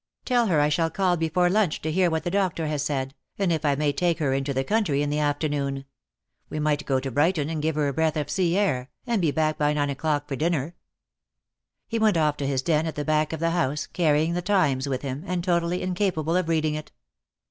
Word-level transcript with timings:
"Tell 0.25 0.47
her 0.47 0.59
I 0.59 0.69
shall 0.69 0.89
call 0.89 1.15
before 1.15 1.47
lunch 1.47 1.79
to 1.83 1.91
hear 1.91 2.09
what 2.09 2.23
the 2.23 2.31
doctor 2.31 2.65
has 2.65 2.81
said, 2.81 3.13
and 3.37 3.51
if 3.53 3.63
I 3.63 3.75
may 3.75 3.93
take 3.93 4.17
her 4.17 4.33
into 4.33 4.51
the 4.51 4.63
country 4.63 5.03
in 5.03 5.11
the 5.11 5.19
afternoon. 5.19 5.85
We 6.49 6.59
might 6.59 6.87
go 6.87 6.99
to 6.99 7.11
Brighton, 7.11 7.51
and 7.51 7.61
give 7.61 7.75
her 7.75 7.87
a 7.87 7.93
breath 7.93 8.17
of 8.17 8.27
sea 8.27 8.57
air, 8.57 8.89
and 9.05 9.21
be 9.21 9.29
back 9.29 9.59
by 9.59 9.73
nine 9.73 9.91
o'clock 9.91 10.27
for 10.27 10.35
dinner." 10.35 10.73
He 11.87 11.99
went 11.99 12.17
off 12.17 12.35
to 12.37 12.47
his 12.47 12.63
den 12.63 12.87
at 12.87 12.95
the 12.95 13.05
back 13.05 13.31
of 13.31 13.39
the 13.39 13.51
house, 13.51 13.85
carrying 13.85 14.33
the 14.33 14.41
Times 14.41 14.89
with 14.89 15.03
him, 15.03 15.21
and 15.27 15.43
totally 15.43 15.83
incapable 15.83 16.35
of 16.35 16.49
reading 16.49 16.73
it. 16.73 16.91